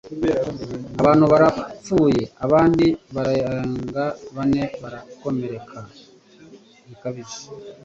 [1.01, 4.03] Abantu barapfuye abandi barenga
[4.35, 5.79] bane barakomereka
[6.87, 7.39] bikabije,